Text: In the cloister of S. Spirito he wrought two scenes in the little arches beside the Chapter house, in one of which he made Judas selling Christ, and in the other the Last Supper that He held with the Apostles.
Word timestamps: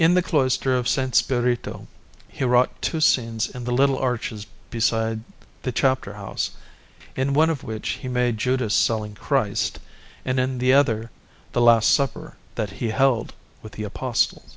In 0.00 0.14
the 0.14 0.22
cloister 0.22 0.74
of 0.76 0.86
S. 0.86 1.18
Spirito 1.18 1.86
he 2.28 2.42
wrought 2.42 2.82
two 2.82 3.00
scenes 3.00 3.48
in 3.48 3.62
the 3.62 3.70
little 3.70 3.96
arches 3.96 4.44
beside 4.70 5.20
the 5.62 5.70
Chapter 5.70 6.14
house, 6.14 6.50
in 7.14 7.32
one 7.32 7.48
of 7.48 7.62
which 7.62 7.90
he 7.90 8.08
made 8.08 8.38
Judas 8.38 8.74
selling 8.74 9.14
Christ, 9.14 9.78
and 10.24 10.40
in 10.40 10.58
the 10.58 10.72
other 10.72 11.12
the 11.52 11.60
Last 11.60 11.92
Supper 11.92 12.36
that 12.56 12.70
He 12.82 12.88
held 12.90 13.34
with 13.62 13.70
the 13.74 13.84
Apostles. 13.84 14.56